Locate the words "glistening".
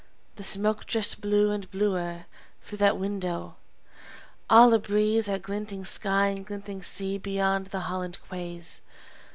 6.43-6.81